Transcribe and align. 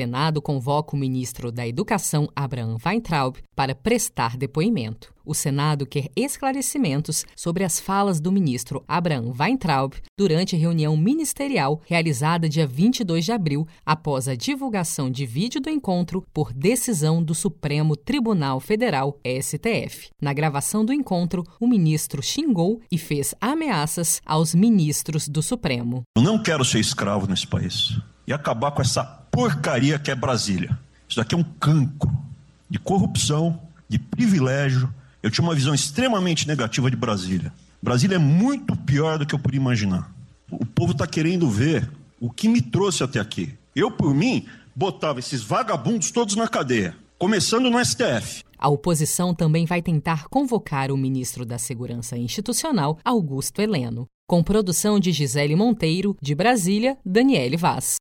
Senado 0.00 0.40
convoca 0.40 0.96
o 0.96 0.98
ministro 0.98 1.52
da 1.52 1.68
Educação, 1.68 2.26
Abraham 2.34 2.78
Weintraub, 2.82 3.36
para 3.54 3.74
prestar 3.74 4.34
depoimento. 4.34 5.12
O 5.26 5.34
Senado 5.34 5.84
quer 5.84 6.10
esclarecimentos 6.16 7.26
sobre 7.36 7.64
as 7.64 7.78
falas 7.78 8.18
do 8.18 8.32
ministro 8.32 8.82
Abraham 8.88 9.34
Weintraub 9.38 9.92
durante 10.16 10.56
reunião 10.56 10.96
ministerial 10.96 11.82
realizada 11.84 12.48
dia 12.48 12.66
22 12.66 13.26
de 13.26 13.32
abril, 13.32 13.68
após 13.84 14.26
a 14.26 14.34
divulgação 14.34 15.10
de 15.10 15.26
vídeo 15.26 15.60
do 15.60 15.68
encontro 15.68 16.24
por 16.32 16.50
decisão 16.50 17.22
do 17.22 17.34
Supremo 17.34 17.94
Tribunal 17.94 18.58
Federal, 18.58 19.20
STF. 19.22 20.08
Na 20.18 20.32
gravação 20.32 20.82
do 20.82 20.94
encontro, 20.94 21.44
o 21.60 21.68
ministro 21.68 22.22
xingou 22.22 22.80
e 22.90 22.96
fez 22.96 23.34
ameaças 23.38 24.22
aos 24.24 24.54
ministros 24.54 25.28
do 25.28 25.42
Supremo. 25.42 26.04
Eu 26.16 26.22
não 26.22 26.42
quero 26.42 26.64
ser 26.64 26.80
escravo 26.80 27.26
nesse 27.26 27.46
país 27.46 28.00
e 28.26 28.32
acabar 28.32 28.70
com 28.70 28.80
essa 28.80 29.19
porcaria 29.40 29.98
que 29.98 30.10
é 30.10 30.14
Brasília. 30.14 30.78
Isso 31.08 31.16
daqui 31.16 31.34
é 31.34 31.38
um 31.38 31.42
cancro 31.42 32.12
de 32.68 32.78
corrupção, 32.78 33.58
de 33.88 33.98
privilégio. 33.98 34.92
Eu 35.22 35.30
tinha 35.30 35.42
uma 35.42 35.54
visão 35.54 35.74
extremamente 35.74 36.46
negativa 36.46 36.90
de 36.90 36.96
Brasília. 36.96 37.50
Brasília 37.82 38.16
é 38.16 38.18
muito 38.18 38.76
pior 38.76 39.18
do 39.18 39.24
que 39.24 39.34
eu 39.34 39.38
podia 39.38 39.58
imaginar. 39.58 40.12
O 40.50 40.66
povo 40.66 40.92
está 40.92 41.06
querendo 41.06 41.48
ver 41.48 41.90
o 42.20 42.28
que 42.28 42.50
me 42.50 42.60
trouxe 42.60 43.02
até 43.02 43.18
aqui. 43.18 43.54
Eu, 43.74 43.90
por 43.90 44.14
mim, 44.14 44.44
botava 44.76 45.20
esses 45.20 45.42
vagabundos 45.42 46.10
todos 46.10 46.36
na 46.36 46.46
cadeia, 46.46 46.94
começando 47.18 47.70
no 47.70 47.82
STF. 47.82 48.44
A 48.58 48.68
oposição 48.68 49.34
também 49.34 49.64
vai 49.64 49.80
tentar 49.80 50.28
convocar 50.28 50.92
o 50.92 50.98
ministro 50.98 51.46
da 51.46 51.56
Segurança 51.56 52.18
Institucional, 52.18 52.98
Augusto 53.02 53.62
Heleno. 53.62 54.06
Com 54.28 54.44
produção 54.44 55.00
de 55.00 55.12
Gisele 55.12 55.56
Monteiro, 55.56 56.14
de 56.20 56.34
Brasília, 56.34 56.98
Daniele 57.04 57.56
Vaz. 57.56 57.98